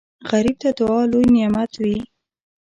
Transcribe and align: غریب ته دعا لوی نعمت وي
غریب 0.29 0.55
ته 0.61 0.69
دعا 0.79 1.01
لوی 1.11 1.27
نعمت 1.35 1.71
وي 1.81 1.97